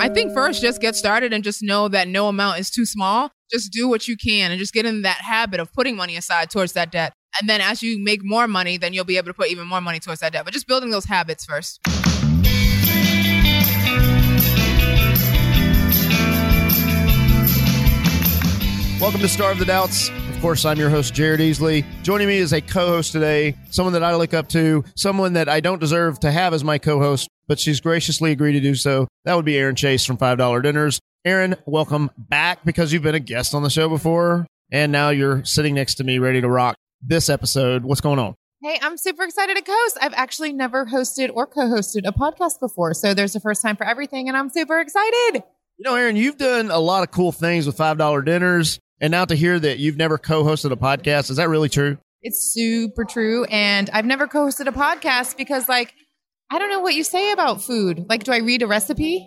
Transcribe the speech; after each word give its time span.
I 0.00 0.08
think 0.08 0.32
first 0.32 0.62
just 0.62 0.80
get 0.80 0.96
started 0.96 1.34
and 1.34 1.44
just 1.44 1.62
know 1.62 1.86
that 1.88 2.08
no 2.08 2.28
amount 2.28 2.58
is 2.58 2.70
too 2.70 2.86
small. 2.86 3.32
Just 3.52 3.70
do 3.70 3.86
what 3.86 4.08
you 4.08 4.16
can 4.16 4.50
and 4.50 4.58
just 4.58 4.72
get 4.72 4.86
in 4.86 5.02
that 5.02 5.18
habit 5.18 5.60
of 5.60 5.70
putting 5.74 5.94
money 5.94 6.16
aside 6.16 6.48
towards 6.48 6.72
that 6.72 6.90
debt. 6.90 7.12
And 7.38 7.50
then 7.50 7.60
as 7.60 7.82
you 7.82 8.02
make 8.02 8.24
more 8.24 8.48
money, 8.48 8.78
then 8.78 8.94
you'll 8.94 9.04
be 9.04 9.18
able 9.18 9.26
to 9.26 9.34
put 9.34 9.50
even 9.50 9.66
more 9.66 9.82
money 9.82 10.00
towards 10.00 10.22
that 10.22 10.32
debt. 10.32 10.46
But 10.46 10.54
just 10.54 10.66
building 10.66 10.88
those 10.88 11.04
habits 11.04 11.44
first. 11.44 11.80
Welcome 18.98 19.20
to 19.20 19.28
Starve 19.28 19.58
the 19.58 19.66
Doubts. 19.66 20.10
Of 20.40 20.42
course, 20.42 20.64
I'm 20.64 20.78
your 20.78 20.88
host, 20.88 21.12
Jared 21.12 21.38
Easley. 21.40 21.84
Joining 22.02 22.26
me 22.26 22.38
is 22.38 22.54
a 22.54 22.62
co 22.62 22.86
host 22.86 23.12
today, 23.12 23.54
someone 23.68 23.92
that 23.92 24.02
I 24.02 24.14
look 24.14 24.32
up 24.32 24.48
to, 24.48 24.82
someone 24.96 25.34
that 25.34 25.50
I 25.50 25.60
don't 25.60 25.78
deserve 25.78 26.18
to 26.20 26.32
have 26.32 26.54
as 26.54 26.64
my 26.64 26.78
co 26.78 26.98
host, 26.98 27.28
but 27.46 27.60
she's 27.60 27.78
graciously 27.78 28.32
agreed 28.32 28.54
to 28.54 28.60
do 28.60 28.74
so. 28.74 29.06
That 29.26 29.34
would 29.34 29.44
be 29.44 29.58
Erin 29.58 29.76
Chase 29.76 30.06
from 30.06 30.16
$5 30.16 30.62
Dinners. 30.62 30.98
Erin, 31.26 31.56
welcome 31.66 32.10
back 32.16 32.64
because 32.64 32.90
you've 32.90 33.02
been 33.02 33.14
a 33.14 33.20
guest 33.20 33.54
on 33.54 33.62
the 33.62 33.68
show 33.68 33.90
before, 33.90 34.46
and 34.72 34.90
now 34.90 35.10
you're 35.10 35.44
sitting 35.44 35.74
next 35.74 35.96
to 35.96 36.04
me 36.04 36.18
ready 36.18 36.40
to 36.40 36.48
rock 36.48 36.74
this 37.02 37.28
episode. 37.28 37.84
What's 37.84 38.00
going 38.00 38.18
on? 38.18 38.34
Hey, 38.62 38.78
I'm 38.80 38.96
super 38.96 39.24
excited 39.24 39.58
to 39.58 39.62
host. 39.70 39.98
I've 40.00 40.14
actually 40.14 40.54
never 40.54 40.86
hosted 40.86 41.30
or 41.34 41.46
co 41.46 41.68
hosted 41.68 42.08
a 42.08 42.12
podcast 42.12 42.60
before. 42.60 42.94
So 42.94 43.12
there's 43.12 43.36
a 43.36 43.40
first 43.40 43.60
time 43.60 43.76
for 43.76 43.84
everything, 43.84 44.26
and 44.26 44.38
I'm 44.38 44.48
super 44.48 44.80
excited. 44.80 45.42
You 45.80 45.84
know, 45.84 45.96
Erin, 45.96 46.14
you've 46.14 46.36
done 46.36 46.70
a 46.70 46.78
lot 46.78 47.04
of 47.04 47.10
cool 47.10 47.32
things 47.32 47.66
with 47.66 47.78
$5 47.78 48.24
Dinners. 48.26 48.78
And 49.00 49.10
now 49.10 49.24
to 49.24 49.34
hear 49.34 49.58
that 49.58 49.78
you've 49.78 49.96
never 49.96 50.18
co 50.18 50.44
hosted 50.44 50.72
a 50.72 50.76
podcast, 50.76 51.30
is 51.30 51.38
that 51.38 51.48
really 51.48 51.70
true? 51.70 51.96
It's 52.20 52.52
super 52.52 53.06
true. 53.06 53.44
And 53.44 53.88
I've 53.88 54.04
never 54.04 54.26
co 54.26 54.44
hosted 54.44 54.66
a 54.66 54.72
podcast 54.72 55.38
because, 55.38 55.70
like, 55.70 55.94
I 56.50 56.58
don't 56.58 56.68
know 56.68 56.80
what 56.80 56.92
you 56.92 57.02
say 57.02 57.32
about 57.32 57.62
food. 57.62 58.04
Like, 58.10 58.24
do 58.24 58.32
I 58.32 58.40
read 58.40 58.60
a 58.60 58.66
recipe? 58.66 59.26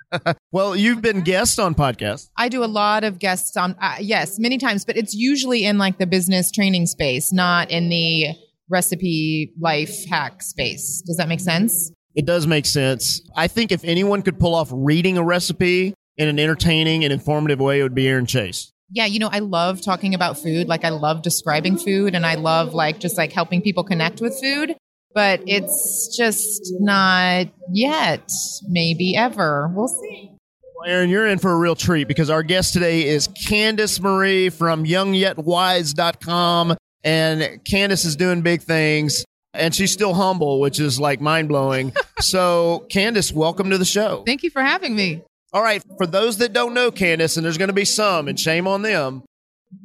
well, 0.50 0.74
you've 0.74 1.02
been 1.02 1.20
guest 1.20 1.60
on 1.60 1.76
podcasts. 1.76 2.30
I 2.36 2.48
do 2.48 2.64
a 2.64 2.66
lot 2.66 3.04
of 3.04 3.20
guests 3.20 3.56
on, 3.56 3.76
uh, 3.80 3.98
yes, 4.00 4.40
many 4.40 4.58
times, 4.58 4.84
but 4.84 4.96
it's 4.96 5.14
usually 5.14 5.64
in 5.64 5.78
like 5.78 5.98
the 5.98 6.06
business 6.08 6.50
training 6.50 6.86
space, 6.86 7.32
not 7.32 7.70
in 7.70 7.90
the 7.90 8.34
recipe 8.68 9.52
life 9.60 10.04
hack 10.10 10.42
space. 10.42 11.00
Does 11.06 11.18
that 11.18 11.28
make 11.28 11.38
sense? 11.38 11.92
It 12.16 12.24
does 12.24 12.46
make 12.46 12.64
sense. 12.64 13.20
I 13.36 13.46
think 13.46 13.70
if 13.70 13.84
anyone 13.84 14.22
could 14.22 14.40
pull 14.40 14.54
off 14.54 14.70
reading 14.72 15.18
a 15.18 15.22
recipe 15.22 15.94
in 16.16 16.28
an 16.28 16.38
entertaining 16.38 17.04
and 17.04 17.12
informative 17.12 17.60
way, 17.60 17.80
it 17.80 17.82
would 17.82 17.94
be 17.94 18.08
Erin 18.08 18.24
Chase. 18.24 18.72
Yeah, 18.90 19.04
you 19.04 19.18
know, 19.18 19.28
I 19.30 19.40
love 19.40 19.82
talking 19.82 20.14
about 20.14 20.38
food. 20.38 20.66
Like 20.66 20.82
I 20.82 20.88
love 20.88 21.20
describing 21.20 21.76
food 21.76 22.14
and 22.14 22.24
I 22.24 22.36
love 22.36 22.72
like 22.72 23.00
just 23.00 23.18
like 23.18 23.32
helping 23.32 23.60
people 23.60 23.84
connect 23.84 24.22
with 24.22 24.40
food, 24.40 24.74
but 25.12 25.42
it's 25.46 26.16
just 26.16 26.72
not 26.80 27.48
yet, 27.70 28.30
maybe 28.66 29.14
ever. 29.14 29.70
We'll 29.74 29.88
see. 29.88 30.30
Well, 30.76 30.88
Erin, 30.88 31.10
you're 31.10 31.26
in 31.26 31.38
for 31.38 31.52
a 31.52 31.58
real 31.58 31.74
treat 31.74 32.08
because 32.08 32.30
our 32.30 32.42
guest 32.42 32.72
today 32.72 33.06
is 33.06 33.28
Candace 33.46 34.00
Marie 34.00 34.48
from 34.48 34.84
youngyetwise.com. 34.84 36.76
And 37.04 37.64
Candace 37.64 38.04
is 38.04 38.16
doing 38.16 38.42
big 38.42 38.62
things 38.62 39.24
and 39.56 39.74
she's 39.74 39.92
still 39.92 40.14
humble, 40.14 40.60
which 40.60 40.80
is 40.80 41.00
like 41.00 41.20
mind 41.20 41.48
blowing. 41.48 41.92
so, 42.20 42.86
Candace, 42.90 43.32
welcome 43.32 43.70
to 43.70 43.78
the 43.78 43.84
show. 43.84 44.22
Thank 44.24 44.42
you 44.42 44.50
for 44.50 44.62
having 44.62 44.94
me. 44.94 45.22
All 45.52 45.62
right, 45.62 45.82
for 45.96 46.06
those 46.06 46.38
that 46.38 46.52
don't 46.52 46.74
know 46.74 46.90
Candace, 46.90 47.36
and 47.36 47.44
there's 47.44 47.58
going 47.58 47.68
to 47.68 47.74
be 47.74 47.84
some, 47.84 48.28
and 48.28 48.38
shame 48.38 48.66
on 48.66 48.82
them, 48.82 49.22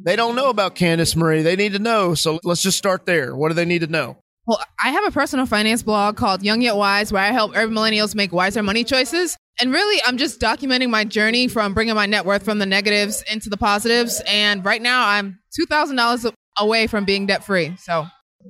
they 0.03 0.16
don't 0.16 0.36
know 0.36 0.50
about 0.50 0.75
Candace 0.75 1.16
Marie. 1.16 1.41
They 1.41 1.55
need 1.55 1.73
to 1.73 1.80
know. 1.80 2.13
So 2.13 2.39
let's 2.44 2.61
just 2.61 2.78
start 2.78 3.05
there. 3.05 3.36
What 3.36 3.50
do 3.50 3.53
they 3.53 3.66
need 3.66 3.81
to 3.81 3.88
know? 3.88 4.17
Well, 4.47 4.59
I 4.83 4.89
have 4.89 5.05
a 5.05 5.11
personal 5.11 5.45
finance 5.45 5.83
blog 5.83 6.17
called 6.17 6.44
Young 6.44 6.61
Yet 6.61 6.75
Wise 6.75 7.11
where 7.13 7.22
I 7.22 7.31
help 7.31 7.56
urban 7.56 7.75
millennials 7.75 8.16
make 8.16 8.31
wiser 8.31 8.63
money 8.63 8.83
choices. 8.83 9.38
And 9.59 9.72
really, 9.72 10.02
I'm 10.06 10.17
just 10.17 10.39
documenting 10.39 10.89
my 10.89 11.03
journey 11.03 11.47
from 11.47 11.73
bringing 11.73 11.94
my 11.94 12.08
net 12.08 12.25
worth 12.25 12.44
from 12.44 12.58
the 12.58 12.66
negatives 12.66 13.23
into 13.31 13.50
the 13.50 13.58
positives. 13.58 14.22
And 14.25 14.66
right 14.66 14.81
now, 14.81 15.08
I'm 15.08 15.39
$2,000 15.59 16.33
away 16.58 16.88
from 16.88 17.06
being 17.06 17.28
debt 17.28 17.44
free. 17.44 17.75
So 17.78 18.07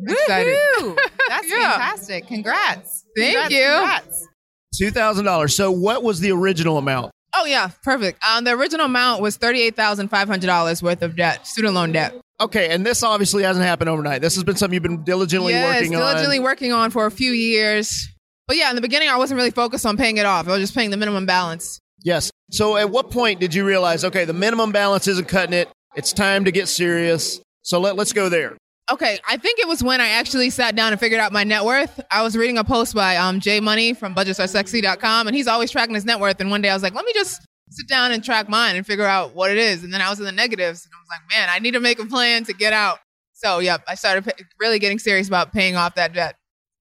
excited. 0.07 0.57
That's 1.31 1.49
yeah. 1.49 1.71
fantastic. 1.71 2.27
Congrats. 2.27 3.05
Thank 3.15 3.37
congrats, 3.37 3.53
you. 3.53 3.63
Congrats. 3.63 4.27
$2,000. 4.81 5.51
So 5.51 5.71
what 5.71 6.03
was 6.03 6.19
the 6.19 6.31
original 6.31 6.77
amount? 6.77 7.11
Oh, 7.33 7.45
yeah. 7.45 7.71
Perfect. 7.83 8.21
Um, 8.27 8.43
the 8.43 8.51
original 8.51 8.87
amount 8.87 9.21
was 9.21 9.37
$38,500 9.37 10.83
worth 10.83 11.01
of 11.01 11.15
debt, 11.15 11.47
student 11.47 11.73
loan 11.73 11.93
debt. 11.93 12.13
Okay, 12.41 12.69
and 12.71 12.85
this 12.85 13.03
obviously 13.03 13.43
hasn't 13.43 13.65
happened 13.65 13.89
overnight. 13.89 14.21
This 14.21 14.35
has 14.35 14.43
been 14.43 14.55
something 14.57 14.73
you've 14.73 14.83
been 14.83 15.03
diligently 15.03 15.53
yes, 15.53 15.67
working 15.67 15.91
diligently 15.91 15.95
on. 15.95 16.13
diligently 16.15 16.39
working 16.39 16.71
on 16.73 16.89
for 16.89 17.05
a 17.05 17.11
few 17.11 17.31
years. 17.31 18.09
But 18.47 18.57
yeah, 18.57 18.69
in 18.69 18.75
the 18.75 18.81
beginning, 18.81 19.09
I 19.09 19.17
wasn't 19.17 19.37
really 19.37 19.51
focused 19.51 19.85
on 19.85 19.95
paying 19.95 20.17
it 20.17 20.25
off. 20.25 20.47
I 20.47 20.51
was 20.51 20.59
just 20.59 20.75
paying 20.75 20.89
the 20.89 20.97
minimum 20.97 21.25
balance. 21.25 21.79
Yes. 22.03 22.31
So 22.49 22.75
at 22.75 22.89
what 22.89 23.11
point 23.11 23.39
did 23.39 23.53
you 23.53 23.63
realize, 23.63 24.03
okay, 24.03 24.25
the 24.25 24.33
minimum 24.33 24.71
balance 24.71 25.07
isn't 25.07 25.27
cutting 25.27 25.53
it. 25.53 25.69
It's 25.95 26.11
time 26.11 26.45
to 26.45 26.51
get 26.51 26.67
serious. 26.67 27.39
So 27.61 27.79
let, 27.79 27.95
let's 27.95 28.11
go 28.11 28.27
there. 28.27 28.57
Okay, 28.91 29.19
I 29.25 29.37
think 29.37 29.59
it 29.59 29.67
was 29.69 29.81
when 29.81 30.01
I 30.01 30.09
actually 30.09 30.49
sat 30.49 30.75
down 30.75 30.91
and 30.91 30.99
figured 30.99 31.21
out 31.21 31.31
my 31.31 31.45
net 31.45 31.63
worth. 31.63 32.01
I 32.11 32.23
was 32.23 32.35
reading 32.35 32.57
a 32.57 32.63
post 32.65 32.93
by 32.93 33.15
um, 33.15 33.39
Jay 33.39 33.61
Money 33.61 33.93
from 33.93 34.13
budgetsaresexy.com, 34.13 35.27
and 35.27 35.35
he's 35.35 35.47
always 35.47 35.71
tracking 35.71 35.95
his 35.95 36.03
net 36.03 36.19
worth. 36.19 36.41
And 36.41 36.51
one 36.51 36.61
day 36.61 36.69
I 36.69 36.73
was 36.73 36.83
like, 36.83 36.93
let 36.93 37.05
me 37.05 37.13
just 37.13 37.41
sit 37.69 37.87
down 37.87 38.11
and 38.11 38.21
track 38.21 38.49
mine 38.49 38.75
and 38.75 38.85
figure 38.85 39.05
out 39.05 39.33
what 39.33 39.49
it 39.49 39.57
is. 39.57 39.85
And 39.85 39.93
then 39.93 40.01
I 40.01 40.09
was 40.09 40.19
in 40.19 40.25
the 40.25 40.31
negatives, 40.33 40.83
and 40.85 40.91
I 40.93 40.99
was 40.99 41.07
like, 41.09 41.21
man, 41.39 41.47
I 41.49 41.59
need 41.59 41.71
to 41.71 41.79
make 41.79 41.99
a 41.99 42.05
plan 42.05 42.43
to 42.45 42.53
get 42.53 42.73
out. 42.73 42.99
So, 43.33 43.59
yep, 43.59 43.81
I 43.87 43.95
started 43.95 44.25
p- 44.25 44.43
really 44.59 44.77
getting 44.77 44.99
serious 44.99 45.27
about 45.29 45.53
paying 45.53 45.77
off 45.77 45.95
that 45.95 46.11
debt. 46.13 46.35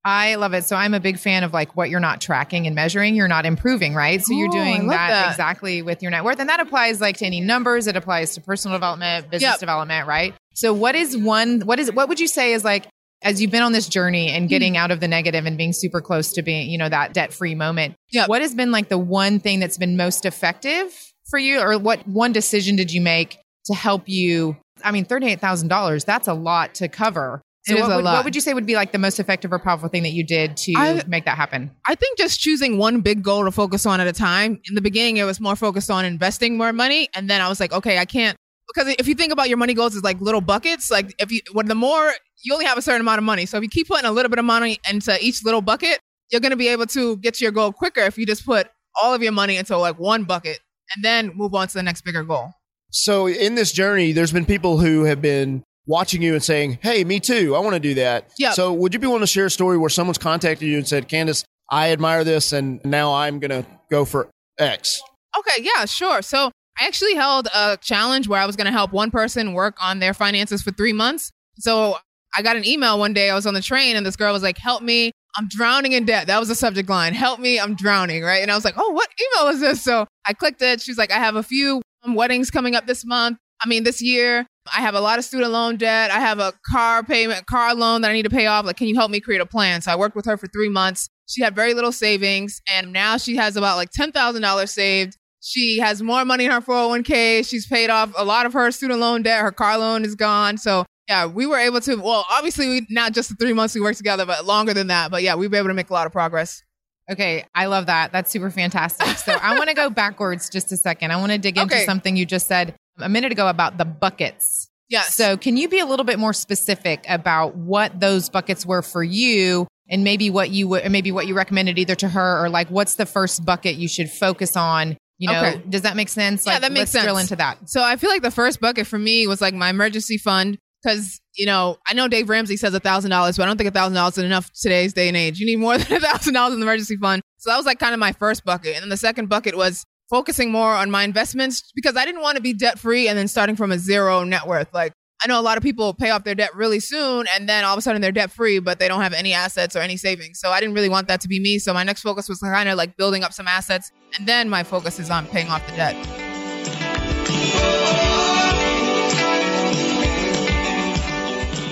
I 0.05 0.35
love 0.37 0.53
it. 0.55 0.65
So 0.65 0.77
I'm 0.77 0.95
a 0.95 1.01
big 1.01 1.19
fan 1.19 1.45
of 1.45 1.53
like 1.53 1.77
what 1.77 1.91
you're 1.91 2.01
not 2.01 2.21
tracking 2.23 2.67
and 2.67 2.75
measuring, 2.75 3.15
you're 3.15 3.29
not 3.29 3.45
improving, 3.47 3.95
right? 3.95 4.21
So 4.21 4.33
you're 4.33 4.49
doing 4.49 4.87
that, 4.89 5.09
that. 5.11 5.31
exactly 5.31 5.83
with 5.83 6.01
your 6.03 6.11
net 6.11 6.25
worth. 6.25 6.41
And 6.41 6.49
that 6.49 6.59
applies 6.59 7.03
like 7.03 7.19
to 7.19 7.27
any 7.27 7.41
numbers. 7.41 7.87
It 7.87 7.97
applies 7.97 8.35
to 8.35 8.41
personal 8.41 8.77
development, 8.79 9.31
business 9.31 9.53
Yep. 9.53 9.61
development, 9.61 10.09
right? 10.09 10.35
So 10.55 10.73
what 10.73 10.95
is 10.95 11.17
one, 11.17 11.61
what 11.61 11.79
is, 11.79 11.93
what 11.93 12.09
would 12.09 12.21
you 12.21 12.27
say 12.29 12.53
is 12.53 12.65
like, 12.65 12.87
as 13.23 13.41
you've 13.41 13.51
been 13.51 13.63
on 13.63 13.73
this 13.73 13.87
journey 13.89 14.29
and 14.31 14.49
getting 14.49 14.75
Hmm. 14.75 14.81
out 14.81 14.91
of 14.91 15.01
the 15.01 15.09
negative 15.09 15.45
and 15.47 15.57
being 15.59 15.73
super 15.73 16.01
close 16.01 16.33
to 16.33 16.43
being, 16.43 16.71
you 16.71 16.79
know, 16.79 16.89
that 16.89 17.13
debt 17.13 17.33
free 17.33 17.55
moment, 17.55 17.95
Yep. 18.13 18.29
what 18.29 18.41
has 18.43 18.55
been 18.55 18.71
like 18.71 18.89
the 18.89 18.99
one 18.99 19.41
thing 19.41 19.61
that's 19.61 19.77
been 19.79 19.97
most 19.97 20.25
effective 20.25 20.93
for 21.29 21.39
you? 21.39 21.61
Or 21.61 21.79
what 21.79 22.07
one 22.09 22.33
decision 22.33 22.77
did 22.77 22.93
you 22.93 23.01
make 23.01 23.39
to 23.67 23.75
help 23.75 24.05
you? 24.09 24.57
I 24.83 24.91
mean, 24.91 25.05
$38,000, 25.05 26.05
that's 26.07 26.29
a 26.29 26.35
lot 26.35 26.75
to 26.77 26.89
cover. 26.89 27.43
So 27.67 27.75
what 27.79 27.93
a 27.93 27.97
would, 27.97 28.05
lot. 28.07 28.15
what 28.15 28.25
would 28.25 28.35
you 28.35 28.41
say 28.41 28.55
would 28.55 28.65
be 28.65 28.75
like 28.75 28.91
the 28.93 28.99
most 28.99 29.21
effective 29.21 29.53
or 29.53 29.59
powerful 29.59 29.91
thing 29.91 30.03
that 30.05 30.13
you 30.13 30.25
did 30.25 30.57
to 30.57 30.73
I- 30.77 31.03
make 31.07 31.27
that 31.27 31.37
happen? 31.37 31.71
I 31.87 31.95
think 31.95 32.17
just 32.17 32.41
choosing 32.41 32.79
one 32.79 33.03
big 33.03 33.23
goal 33.23 33.45
to 33.45 33.51
focus 33.53 33.85
on 33.85 34.01
at 34.01 34.07
a 34.07 34.15
time. 34.15 34.59
In 34.67 34.75
the 34.75 34.81
beginning, 34.81 35.19
it 35.19 35.25
was 35.25 35.41
more 35.41 35.57
focused 35.57 35.91
on 35.91 36.07
investing 36.07 36.57
more 36.57 36.73
money. 36.73 37.09
And 37.15 37.29
then 37.29 37.43
I 37.43 37.51
was 37.51 37.61
like, 37.61 37.75
okay, 37.75 37.99
I 37.99 38.07
can't. 38.07 38.35
Because 38.75 38.95
if 38.99 39.09
you 39.09 39.15
think 39.15 39.33
about 39.33 39.49
your 39.49 39.59
money 39.59 39.75
goals 39.75 39.97
as 39.97 40.03
like 40.03 40.21
little 40.21 40.41
buckets, 40.41 40.91
like 40.91 41.15
if 41.19 41.33
you, 41.33 41.41
when 41.53 41.67
the 41.67 41.75
more, 41.75 42.13
you 42.43 42.53
only 42.53 42.67
have 42.67 42.79
a 42.79 42.83
certain 42.83 43.01
amount 43.01 43.19
of 43.19 43.25
money. 43.25 43.47
So 43.47 43.57
if 43.57 43.63
you 43.63 43.69
keep 43.69 43.89
putting 43.89 44.07
a 44.07 44.13
little 44.13 44.31
bit 44.31 44.39
of 44.39 44.45
money 44.45 44.79
into 44.89 45.17
each 45.25 45.45
little 45.45 45.63
bucket, 45.63 45.99
you're 46.31 46.41
going 46.41 46.51
to 46.51 46.57
be 46.57 46.69
able 46.69 46.87
to 46.87 47.17
get 47.17 47.35
to 47.35 47.45
your 47.45 47.53
goal 47.53 47.73
quicker 47.73 48.01
if 48.01 48.17
you 48.17 48.27
just 48.27 48.47
put 48.47 48.69
all 49.03 49.15
of 49.15 49.23
your 49.23 49.33
money 49.33 49.57
into 49.57 49.77
like 49.77 49.99
one 49.99 50.25
bucket 50.25 50.61
and 50.95 51.05
then 51.05 51.33
move 51.35 51.55
on 51.55 51.69
to 51.69 51.75
the 51.75 51.83
next 51.83 52.03
bigger 52.03 52.23
goal. 52.23 52.53
So 52.91 53.29
in 53.29 53.55
this 53.55 53.73
journey, 53.73 54.13
there's 54.13 54.33
been 54.33 54.47
people 54.47 54.79
who 54.79 55.05
have 55.05 55.23
been 55.23 55.63
watching 55.87 56.23
you 56.23 56.35
and 56.35 56.43
saying, 56.43 56.79
"Hey, 56.83 57.05
me 57.05 57.21
too. 57.21 57.55
I 57.55 57.61
want 57.61 57.75
to 57.75 57.81
do 57.81 57.95
that." 57.95 58.31
Yeah. 58.39 58.53
So 58.53 58.73
would 58.73 58.93
you 58.93 59.01
be 59.01 59.07
willing 59.07 59.21
to 59.21 59.27
share 59.27 59.47
a 59.47 59.51
story 59.51 59.79
where 59.79 59.91
someone's 59.91 60.19
contacted 60.19 60.69
you 60.69 60.77
and 60.77 60.87
said, 60.87 61.09
"Candace, 61.09 61.45
I 61.71 61.93
admire 61.93 62.25
this, 62.25 62.53
and 62.53 62.85
now 62.85 63.15
I'm 63.15 63.39
going 63.39 63.63
to 63.63 63.67
go 63.91 64.05
for 64.05 64.29
X." 64.59 65.01
Okay, 65.39 65.63
yeah, 65.63 65.85
sure. 65.85 66.23
So 66.23 66.51
I 66.81 66.87
actually 66.87 67.15
held 67.15 67.47
a 67.55 67.77
challenge 67.81 68.27
where 68.27 68.41
I 68.41 68.47
was 68.47 68.57
going 68.57 68.65
to 68.65 68.73
help 68.73 68.93
one 68.93 69.11
person 69.11 69.53
work 69.53 69.77
on 69.83 69.99
their 69.99 70.15
finances 70.15 70.63
for 70.63 70.71
three 70.71 70.95
months. 70.95 71.31
So 71.59 71.99
I 72.35 72.41
got 72.41 72.57
an 72.57 72.65
email 72.67 72.99
one 72.99 73.13
day. 73.13 73.29
I 73.29 73.35
was 73.35 73.47
on 73.47 73.53
the 73.53 73.61
train 73.61 73.97
and 73.97 74.07
this 74.07 74.17
girl 74.17 74.33
was 74.33 74.43
like, 74.43 74.57
help 74.57 74.83
me. 74.83 75.13
I'm 75.37 75.47
drowning 75.47 75.93
in 75.93 76.07
debt. 76.07 76.27
That 76.27 76.41
was 76.41 76.49
the 76.49 76.55
subject 76.55 76.89
line. 76.89 77.13
Help 77.13 77.39
me. 77.39 77.61
I'm 77.61 77.75
drowning. 77.75 78.23
Right. 78.23 78.43
And 78.43 78.51
I 78.51 78.55
was 78.55 78.65
like, 78.65 78.75
oh, 78.79 78.91
what 78.91 79.09
email 79.21 79.53
is 79.53 79.61
this? 79.61 79.83
So 79.83 80.07
I 80.27 80.33
clicked 80.33 80.63
it. 80.63 80.81
She's 80.81 80.97
like, 80.97 81.13
I 81.13 81.19
have 81.19 81.37
a 81.37 81.43
few 81.43 81.83
um, 82.03 82.15
weddings 82.15 82.51
coming 82.51 82.75
up 82.75 82.87
this 82.87 83.05
month. 83.05 83.37
I 83.63 83.69
mean, 83.69 83.85
this 83.85 84.01
year. 84.01 84.47
I 84.75 84.81
have 84.83 84.95
a 84.95 85.01
lot 85.01 85.19
of 85.19 85.25
student 85.25 85.53
loan 85.53 85.77
debt. 85.77 86.11
I 86.11 86.21
have 86.21 86.39
a 86.39 86.53
car 86.71 87.03
payment, 87.03 87.47
car 87.47 87.75
loan 87.75 88.03
that 88.03 88.11
I 88.11 88.15
need 88.15 88.23
to 88.23 88.31
pay 88.31 88.47
off. 88.47 88.65
Like, 88.65 88.77
can 88.77 88.89
you 88.89 88.95
help 88.95 89.11
me 89.11 89.21
create 89.21 89.41
a 89.41 89.47
plan? 89.47 89.81
So 89.81 89.91
I 89.91 89.97
worked 89.97 90.15
with 90.15 90.27
her 90.27 90.37
for 90.37 90.47
three 90.47 90.69
months. 90.69 91.09
She 91.27 91.43
had 91.43 91.55
very 91.55 91.75
little 91.75 91.93
savings 91.93 92.61
and 92.73 92.93
now 92.93 93.17
she 93.17 93.37
has 93.37 93.57
about 93.57 93.77
like 93.77 93.91
$10,000 93.91 94.69
saved. 94.69 95.17
She 95.41 95.79
has 95.79 96.03
more 96.03 96.25
money 96.25 96.45
in 96.45 96.51
her 96.51 96.61
401k. 96.61 97.49
She's 97.49 97.67
paid 97.67 97.91
off 97.91 98.13
a 98.17 98.25
lot 98.25 98.47
of 98.47 98.53
her 98.53 98.71
student 98.71 99.01
loan 99.01 99.23
debt. 99.23 99.41
Her 99.41 99.53
car 99.53 99.79
loan 99.79 100.05
is 100.05 100.15
gone. 100.15 100.59
So 100.59 100.85
yeah, 101.09 101.27
we 101.27 101.47
were 101.47 101.59
able 101.59 101.81
to, 101.81 101.97
well, 101.97 102.25
obviously 102.31 102.69
we, 102.69 102.87
not 102.91 103.13
just 103.13 103.31
the 103.31 103.35
three 103.35 103.53
months 103.53 103.75
we 103.75 103.81
worked 103.81 103.99
together, 103.99 104.27
but 104.27 104.45
longer 104.45 104.73
than 104.75 104.87
that. 104.89 105.11
But 105.11 105.23
yeah, 105.23 105.35
we 105.35 105.49
were 105.49 105.57
able 105.57 105.69
to 105.69 105.75
make 105.75 105.91
a 105.91 105.93
lot 105.93 106.07
of 106.07 106.13
progress. 106.13 106.63
Okay, 107.11 107.45
I 107.55 107.67
love 107.67 107.87
that. 107.87 108.13
That's 108.13 108.31
super 108.31 108.51
fantastic. 108.51 109.19
So 109.19 109.33
I 109.33 109.59
want 109.59 109.69
to 109.69 109.75
go 109.75 109.91
backwards 109.91 110.49
just 110.49 110.71
a 110.71 110.77
second. 110.77 111.11
I 111.11 111.17
want 111.17 111.33
to 111.33 111.39
dig 111.39 111.59
into 111.59 111.81
something 111.81 112.17
you 112.17 112.25
just 112.25 112.47
said 112.47 112.75
a 112.99 113.09
minute 113.09 113.33
ago 113.33 113.49
about 113.49 113.79
the 113.79 113.85
buckets. 113.85 114.71
Yes. 114.89 115.15
So 115.15 115.37
can 115.37 115.57
you 115.57 115.69
be 115.69 115.81
a 115.81 115.87
little 115.87 116.05
bit 116.05 116.19
more 116.19 116.33
specific 116.33 117.05
about 117.09 117.57
what 117.57 117.99
those 117.99 118.29
buckets 118.29 118.65
were 118.65 118.83
for 118.83 119.03
you 119.03 119.67
and 119.89 120.05
maybe 120.05 120.31
what 120.31 120.51
you 120.51 120.69
would, 120.69 120.89
maybe 120.91 121.11
what 121.11 121.27
you 121.27 121.35
recommended 121.35 121.79
either 121.79 121.97
to 121.97 122.09
her 122.09 122.45
or 122.45 122.49
like 122.49 122.69
what's 122.69 122.95
the 122.95 123.07
first 123.07 123.45
bucket 123.45 123.75
you 123.75 123.89
should 123.89 124.11
focus 124.11 124.57
on. 124.57 124.97
You 125.21 125.31
know, 125.31 125.39
Okay. 125.39 125.63
does 125.69 125.83
that 125.83 125.97
make 125.97 126.09
sense? 126.09 126.47
Yeah, 126.47 126.59
that 126.59 126.73
makes 126.73 126.95
let's 126.95 127.05
drill 127.05 127.19
into 127.19 127.37
that. 127.37 127.69
So 127.69 127.83
I 127.83 127.97
feel 127.97 128.09
like 128.09 128.23
the 128.23 128.31
first 128.31 128.59
bucket 128.59 128.87
for 128.87 128.99
me 128.99 129.27
was 129.27 129.41
like 129.43 129.53
my 129.55 129.69
emergency 129.69 130.17
fund 130.17 130.57
because 130.83 131.21
you 131.37 131.45
know 131.45 131.77
I 131.87 131.93
know 131.93 132.09
Dave 132.09 132.29
Ramsey 132.31 132.57
says 132.57 132.73
a 132.73 132.81
thousand 132.81 133.11
dollars, 133.11 133.37
but 133.37 133.43
I 133.43 133.47
don't 133.47 133.59
think 133.59 133.69
a 133.69 133.73
thousand 133.73 133.95
dollars 133.95 134.17
is 134.17 134.25
enough 134.25 134.51
today's 134.59 134.95
day 134.95 135.09
and 135.09 135.17
age. 135.17 135.39
You 135.39 135.45
need 135.47 135.57
more 135.59 135.77
than 135.79 135.93
a 135.99 136.01
thousand 136.01 136.33
dollars 136.35 136.55
in 136.55 136.61
the 136.61 136.65
emergency 136.67 136.97
fund. 136.97 137.21
So 137.37 137.51
that 137.51 137.59
was 137.59 137.67
like 137.67 137.79
kind 137.79 137.93
of 137.93 138.01
my 138.01 138.13
first 138.13 138.45
bucket, 138.47 138.75
and 138.77 138.83
then 138.83 138.89
the 138.89 138.97
second 138.97 139.29
bucket 139.29 139.57
was 139.57 139.85
focusing 140.09 140.51
more 140.51 140.75
on 140.75 140.91
my 140.91 141.05
investments 141.05 141.71
because 141.75 141.97
I 141.97 142.05
didn't 142.07 142.23
want 142.23 142.37
to 142.37 142.43
be 142.43 142.53
debt 142.53 142.79
free 142.81 143.07
and 143.07 143.17
then 143.17 143.29
starting 143.29 143.55
from 143.57 143.71
a 143.73 143.79
zero 143.79 144.25
net 144.25 144.47
worth. 144.47 144.73
Like 144.73 144.93
I 145.23 145.29
know 145.29 145.39
a 145.39 145.43
lot 145.43 145.59
of 145.59 145.63
people 145.63 145.93
pay 145.93 146.09
off 146.09 146.25
their 146.25 146.35
debt 146.35 146.55
really 146.55 146.81
soon 146.81 147.27
and 147.35 147.47
then 147.47 147.63
all 147.63 147.75
of 147.75 147.79
a 147.79 147.83
sudden 147.83 148.01
they're 148.01 148.11
debt 148.11 148.31
free, 148.31 148.59
but 148.59 148.79
they 148.79 148.89
don't 148.89 149.03
have 149.03 149.13
any 149.13 149.35
assets 149.35 149.77
or 149.77 149.81
any 149.81 149.99
savings. 149.99 150.41
So 150.41 150.49
I 150.49 150.61
didn't 150.61 150.75
really 150.75 150.89
want 150.89 151.09
that 151.09 151.21
to 151.21 151.29
be 151.29 151.39
me. 151.39 151.59
So 151.59 151.75
my 151.75 151.85
next 151.85 152.01
focus 152.01 152.27
was 152.27 152.39
kind 152.39 152.71
of 152.71 152.79
like 152.79 152.97
building 152.97 153.23
up 153.23 153.35
some 153.35 153.47
assets, 153.47 153.93
and 154.17 154.27
then 154.27 154.49
my 154.49 154.63
focus 154.63 154.99
is 154.99 155.11
on 155.11 155.27
paying 155.27 155.49
off 155.49 155.67
the 155.67 155.77
debt. 155.77 155.95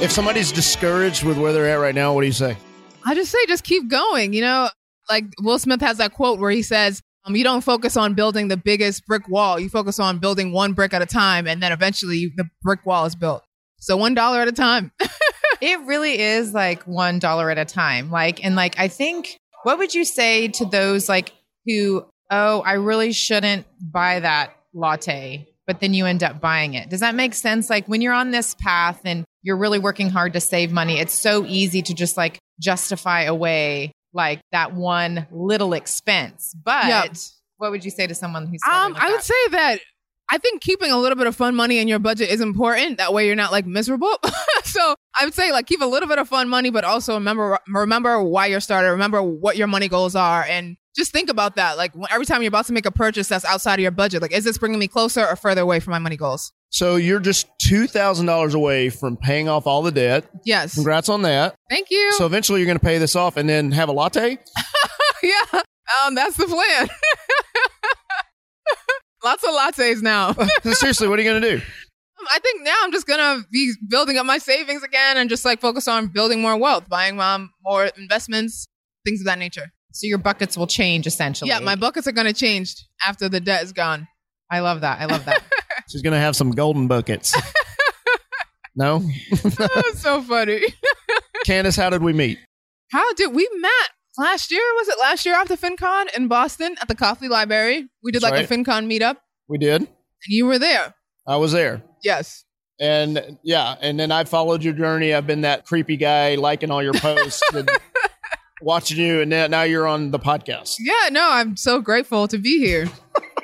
If 0.02 0.12
somebody's 0.12 0.52
discouraged 0.52 1.24
with 1.24 1.38
where 1.38 1.54
they're 1.54 1.70
at 1.70 1.80
right 1.80 1.94
now, 1.94 2.12
what 2.12 2.20
do 2.20 2.26
you 2.26 2.34
say? 2.34 2.54
I 3.06 3.14
just 3.14 3.32
say 3.32 3.38
just 3.46 3.64
keep 3.64 3.88
going. 3.88 4.34
You 4.34 4.42
know, 4.42 4.68
like 5.08 5.24
Will 5.40 5.58
Smith 5.58 5.80
has 5.80 5.96
that 5.96 6.12
quote 6.12 6.38
where 6.38 6.50
he 6.50 6.60
says, 6.60 7.00
um, 7.28 7.36
"You 7.36 7.44
don't 7.44 7.62
focus 7.62 7.96
on 7.96 8.14
building 8.14 8.48
the 8.48 8.56
biggest 8.56 9.06
brick 9.06 9.28
wall. 9.28 9.60
You 9.60 9.68
focus 9.68 9.98
on 9.98 10.18
building 10.18 10.52
one 10.52 10.72
brick 10.72 10.92
at 10.94 11.02
a 11.02 11.06
time, 11.06 11.46
and 11.46 11.62
then 11.62 11.72
eventually 11.72 12.32
the 12.36 12.48
brick 12.62 12.84
wall 12.84 13.04
is 13.06 13.14
built. 13.14 13.44
So 13.78 13.96
one 13.96 14.14
dollar 14.14 14.40
at 14.40 14.48
a 14.48 14.52
time." 14.52 14.92
It 15.60 15.80
really 15.86 16.18
is 16.18 16.54
like 16.54 16.84
one 16.84 17.18
dollar 17.18 17.50
at 17.50 17.58
a 17.58 17.64
time. 17.64 18.10
Like, 18.10 18.44
and 18.44 18.54
like, 18.54 18.78
I 18.78 18.88
think, 18.88 19.38
what 19.64 19.78
would 19.78 19.94
you 19.94 20.04
say 20.04 20.48
to 20.48 20.64
those 20.64 21.08
like 21.08 21.32
who, 21.66 22.06
oh, 22.30 22.60
I 22.60 22.74
really 22.74 23.12
shouldn't 23.12 23.66
buy 23.80 24.20
that 24.20 24.54
latte, 24.72 25.48
but 25.66 25.80
then 25.80 25.94
you 25.94 26.06
end 26.06 26.22
up 26.22 26.40
buying 26.40 26.74
it? 26.74 26.88
Does 26.90 27.00
that 27.00 27.14
make 27.14 27.34
sense? 27.34 27.68
Like, 27.68 27.86
when 27.86 28.00
you're 28.00 28.14
on 28.14 28.30
this 28.30 28.54
path 28.54 29.00
and 29.04 29.24
you're 29.42 29.56
really 29.56 29.78
working 29.78 30.10
hard 30.10 30.34
to 30.34 30.40
save 30.40 30.70
money, 30.70 31.00
it's 31.00 31.14
so 31.14 31.44
easy 31.46 31.82
to 31.82 31.94
just 31.94 32.16
like 32.16 32.38
justify 32.60 33.22
away 33.22 33.92
like 34.12 34.40
that 34.52 34.74
one 34.74 35.26
little 35.30 35.72
expense. 35.72 36.54
But 36.64 36.86
Yeah. 36.86 37.06
what 37.58 37.70
would 37.70 37.84
you 37.84 37.90
say 37.90 38.06
to 38.06 38.14
someone 38.14 38.46
who's 38.46 38.60
Um, 38.66 38.96
I 38.98 39.10
would 39.10 39.22
say 39.22 39.48
that 39.50 39.80
I 40.30 40.36
think 40.36 40.60
keeping 40.60 40.90
a 40.90 40.98
little 40.98 41.16
bit 41.16 41.26
of 41.26 41.34
fun 41.34 41.54
money 41.54 41.78
in 41.78 41.88
your 41.88 41.98
budget 41.98 42.28
is 42.28 42.42
important. 42.42 42.98
That 42.98 43.14
way, 43.14 43.26
you're 43.26 43.34
not 43.34 43.50
like 43.50 43.64
miserable. 43.66 44.12
so 44.64 44.94
I 45.18 45.24
would 45.24 45.32
say 45.34 45.52
like 45.52 45.66
keep 45.66 45.80
a 45.80 45.86
little 45.86 46.08
bit 46.08 46.18
of 46.18 46.28
fun 46.28 46.48
money, 46.50 46.68
but 46.70 46.84
also 46.84 47.14
remember 47.14 47.58
remember 47.66 48.22
why 48.22 48.46
you're 48.46 48.60
started. 48.60 48.90
Remember 48.90 49.22
what 49.22 49.56
your 49.56 49.66
money 49.68 49.88
goals 49.88 50.14
are, 50.14 50.42
and 50.44 50.76
just 50.96 51.12
think 51.12 51.30
about 51.30 51.56
that. 51.56 51.76
Like 51.76 51.92
every 52.10 52.26
time 52.26 52.42
you're 52.42 52.48
about 52.48 52.66
to 52.66 52.72
make 52.72 52.86
a 52.86 52.90
purchase 52.90 53.28
that's 53.28 53.44
outside 53.44 53.74
of 53.74 53.80
your 53.80 53.90
budget, 53.90 54.22
like 54.22 54.32
is 54.32 54.44
this 54.44 54.58
bringing 54.58 54.78
me 54.78 54.88
closer 54.88 55.26
or 55.26 55.36
further 55.36 55.60
away 55.62 55.80
from 55.80 55.92
my 55.92 55.98
money 55.98 56.16
goals? 56.16 56.52
So 56.70 56.96
you're 56.96 57.20
just 57.20 57.46
two 57.60 57.86
thousand 57.86 58.26
dollars 58.26 58.54
away 58.54 58.90
from 58.90 59.16
paying 59.16 59.48
off 59.48 59.66
all 59.66 59.82
the 59.82 59.92
debt. 59.92 60.28
Yes. 60.44 60.74
Congrats 60.74 61.08
on 61.08 61.22
that. 61.22 61.54
Thank 61.70 61.90
you. 61.90 62.12
So 62.12 62.26
eventually 62.26 62.60
you're 62.60 62.66
going 62.66 62.78
to 62.78 62.84
pay 62.84 62.98
this 62.98 63.16
off 63.16 63.36
and 63.36 63.48
then 63.48 63.72
have 63.72 63.88
a 63.88 63.92
latte. 63.92 64.38
yeah, 65.22 65.62
um, 66.04 66.14
that's 66.14 66.36
the 66.36 66.46
plan. 66.46 66.88
Lots 69.24 69.42
of 69.42 69.50
lattes 69.50 70.02
now. 70.02 70.32
Seriously, 70.74 71.08
what 71.08 71.18
are 71.18 71.22
you 71.22 71.30
going 71.30 71.42
to 71.42 71.58
do? 71.58 71.62
I 72.30 72.38
think 72.40 72.62
now 72.62 72.74
I'm 72.82 72.92
just 72.92 73.06
gonna 73.06 73.44
be 73.50 73.72
building 73.88 74.18
up 74.18 74.26
my 74.26 74.38
savings 74.38 74.82
again 74.82 75.16
and 75.16 75.30
just 75.30 75.44
like 75.44 75.60
focus 75.60 75.86
on 75.86 76.08
building 76.08 76.42
more 76.42 76.56
wealth, 76.56 76.88
buying 76.88 77.20
um, 77.20 77.50
more 77.62 77.86
investments, 77.96 78.66
things 79.04 79.20
of 79.20 79.26
that 79.26 79.38
nature. 79.38 79.70
So 79.92 80.06
your 80.06 80.18
buckets 80.18 80.56
will 80.56 80.66
change 80.66 81.06
essentially. 81.06 81.48
Yeah, 81.50 81.60
my 81.60 81.76
buckets 81.76 82.06
are 82.06 82.12
gonna 82.12 82.32
change 82.32 82.74
after 83.06 83.28
the 83.28 83.40
debt 83.40 83.62
is 83.62 83.72
gone. 83.72 84.08
I 84.50 84.60
love 84.60 84.80
that. 84.80 85.00
I 85.00 85.06
love 85.06 85.24
that. 85.26 85.42
She's 85.88 86.02
going 86.02 86.12
to 86.12 86.20
have 86.20 86.36
some 86.36 86.50
golden 86.50 86.86
buckets. 86.86 87.34
no, 88.76 89.02
That's 89.30 90.00
so 90.00 90.22
funny. 90.22 90.60
Candace, 91.46 91.76
how 91.76 91.90
did 91.90 92.02
we 92.02 92.12
meet? 92.12 92.38
How 92.92 93.12
did 93.14 93.34
we 93.34 93.48
met 93.58 93.90
last 94.18 94.50
year? 94.50 94.62
Was 94.76 94.88
it 94.88 94.96
last 95.00 95.26
year 95.26 95.34
after 95.34 95.56
FinCon 95.56 96.14
in 96.16 96.28
Boston 96.28 96.76
at 96.80 96.88
the 96.88 96.94
Coffee 96.94 97.28
Library? 97.28 97.88
We 98.02 98.12
did 98.12 98.22
That's 98.22 98.32
like 98.32 98.50
a 98.50 98.54
FinCon 98.54 98.90
meetup, 98.90 99.16
We 99.48 99.58
did. 99.58 99.82
And 99.82 99.88
you 100.26 100.46
were 100.46 100.58
there. 100.58 100.94
I 101.26 101.36
was 101.36 101.52
there. 101.52 101.82
Yes. 102.02 102.44
And 102.80 103.38
yeah, 103.42 103.74
and 103.80 103.98
then 103.98 104.12
I 104.12 104.24
followed 104.24 104.62
your 104.62 104.72
journey. 104.72 105.12
I've 105.12 105.26
been 105.26 105.40
that 105.40 105.64
creepy 105.66 105.96
guy 105.96 106.36
liking 106.36 106.70
all 106.70 106.82
your 106.82 106.94
posts 106.94 107.42
and 107.52 107.68
watching 108.60 108.98
you, 108.98 109.20
and 109.20 109.30
now 109.30 109.46
now 109.46 109.62
you're 109.62 109.86
on 109.86 110.10
the 110.10 110.18
podcast. 110.18 110.76
Yeah. 110.80 111.08
No, 111.10 111.28
I'm 111.30 111.56
so 111.56 111.80
grateful 111.80 112.26
to 112.28 112.38
be 112.38 112.58
here. 112.58 112.88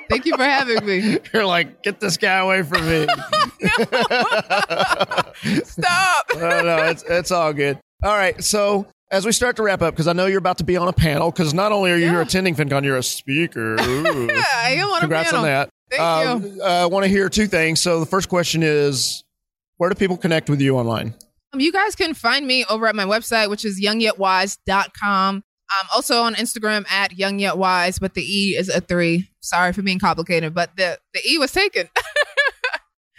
Thank 0.09 0.25
you 0.25 0.35
for 0.37 0.43
having 0.43 0.85
me. 0.85 1.17
You're 1.33 1.47
like, 1.47 1.81
get 1.81 1.99
this 1.99 2.15
guy 2.15 2.35
away 2.37 2.61
from 2.61 2.87
me. 2.87 3.07
Stop. 5.63 6.25
no, 6.35 6.61
no, 6.61 6.77
it's 6.89 7.03
it's 7.09 7.31
all 7.31 7.53
good. 7.53 7.79
All 8.03 8.15
right, 8.15 8.41
so 8.43 8.85
as 9.11 9.25
we 9.25 9.31
start 9.31 9.55
to 9.57 9.63
wrap 9.63 9.81
up, 9.81 9.93
because 9.93 10.07
I 10.07 10.13
know 10.13 10.25
you're 10.27 10.37
about 10.39 10.57
to 10.59 10.63
be 10.63 10.77
on 10.77 10.87
a 10.87 10.93
panel, 10.93 11.31
because 11.31 11.53
not 11.53 11.71
only 11.71 11.91
are 11.91 11.95
you 11.95 12.05
here 12.05 12.15
Yeah. 12.15 12.21
attending 12.21 12.55
FinCon, 12.55 12.83
you're 12.83 12.97
a 12.97 13.03
speaker. 13.03 13.75
Ooh. 13.81 14.27
Yeah, 14.27 14.43
I 14.57 14.71
am 14.77 14.89
on 14.89 14.99
Congrats 15.01 15.29
a 15.29 15.33
panel. 15.33 15.45
on 15.45 15.51
that. 15.51 15.69
Thank 15.91 16.43
you. 16.43 16.49
you. 16.57 16.61
I 16.63 16.85
want 16.87 17.03
to 17.05 17.09
hear 17.09 17.29
two 17.29 17.47
things. 17.47 17.79
So 17.79 17.99
the 17.99 18.05
first 18.05 18.29
question 18.29 18.61
is, 18.63 19.23
where 19.77 19.89
do 19.89 19.95
people 19.95 20.17
connect 20.17 20.49
with 20.49 20.61
you 20.61 20.77
online? 20.77 21.13
Um, 21.53 21.59
you 21.59 21.71
guys 21.71 21.95
can 21.95 22.13
find 22.13 22.45
me 22.45 22.65
over 22.69 22.87
at 22.87 22.95
my 22.95 23.05
website, 23.05 23.49
which 23.49 23.65
is 23.65 23.81
youngyetwise.com. 23.81 25.43
I'm 25.67 25.87
also 25.93 26.21
on 26.21 26.35
Instagram 26.35 26.89
at 26.91 27.11
youngyetwise, 27.11 27.99
but 27.99 28.13
the 28.13 28.21
E 28.21 28.55
is 28.55 28.69
a 28.69 28.81
three. 28.81 29.29
Sorry 29.41 29.73
for 29.73 29.81
being 29.81 29.99
complicated, 29.99 30.53
but 30.53 30.75
the, 30.77 30.99
the 31.13 31.21
E 31.27 31.37
was 31.37 31.51
taken. 31.51 31.89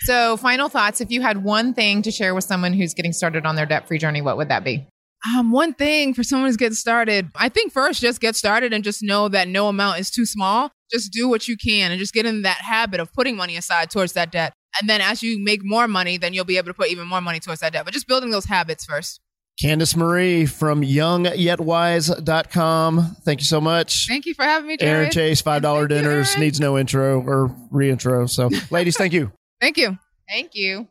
So, 0.00 0.37
final 0.37 0.69
thoughts. 0.69 1.00
If 1.00 1.11
you 1.11 1.23
had 1.23 1.43
one 1.43 1.73
thing 1.75 2.02
to 2.02 2.11
share 2.12 2.34
with 2.34 2.44
someone 2.44 2.75
who's 2.75 2.94
getting 2.94 3.12
started 3.12 3.46
on 3.46 3.56
their 3.56 3.67
debt 3.67 3.88
free 3.88 3.99
journey, 3.99 4.20
what 4.20 4.37
would 4.37 4.50
that 4.50 4.62
be? 4.62 4.87
um, 5.34 5.50
one 5.50 5.75
thing 5.75 6.14
for 6.14 6.23
someone 6.23 6.49
who's 6.49 6.56
getting 6.56 6.75
started, 6.75 7.31
I 7.34 7.49
think 7.49 7.73
first 7.73 8.00
just 8.00 8.20
get 8.20 8.37
started 8.37 8.73
and 8.73 8.84
just 8.84 9.02
know 9.02 9.28
that 9.28 9.49
no 9.49 9.69
amount 9.69 9.99
is 9.99 10.11
too 10.11 10.26
small. 10.26 10.70
Just 10.93 11.12
do 11.12 11.28
what 11.28 11.49
you 11.49 11.56
can 11.56 11.90
and 11.90 11.99
just 11.99 12.12
get 12.12 12.26
in 12.26 12.43
that 12.43 12.58
habit 12.58 13.00
of 13.00 13.12
putting 13.12 13.37
money 13.37 13.56
aside 13.56 13.90
towards 13.90 14.12
that 14.12 14.31
debt. 14.31 14.52
And 14.81 14.88
then 14.88 15.00
as 15.00 15.23
you 15.23 15.38
make 15.43 15.64
more 15.64 15.88
money, 15.88 16.19
then 16.19 16.34
you'll 16.34 16.44
be 16.44 16.56
able 16.58 16.69
to 16.69 16.75
put 16.75 16.88
even 16.88 17.06
more 17.06 17.20
money 17.20 17.38
towards 17.40 17.61
that 17.61 17.73
debt. 17.73 17.84
But 17.84 17.94
just 17.94 18.08
building 18.08 18.31
those 18.31 18.44
habits 18.46 18.84
first. 18.84 19.20
Candace 19.61 19.96
Marie 19.96 20.44
from 20.44 20.82
youngyetwise.com. 20.82 23.17
Thank 23.25 23.40
you 23.40 23.46
so 23.46 23.58
much. 23.61 24.06
Thank 24.06 24.26
you 24.26 24.34
for 24.34 24.44
having 24.44 24.69
me, 24.69 24.76
Jared. 24.76 24.96
Erin 24.96 25.11
Chase, 25.11 25.40
$5 25.40 25.62
Thank 25.62 25.64
you, 25.64 25.88
dinners, 25.88 26.31
Erin. 26.32 26.40
needs 26.40 26.61
no 26.61 26.76
intro 26.76 27.23
or 27.23 27.49
reintro. 27.73 28.28
So, 28.28 28.50
ladies, 28.71 28.99
thank 28.99 29.14
you. 29.14 29.33
Thank 29.61 29.78
you. 29.78 29.97
Thank 30.28 30.54
you. 30.54 30.87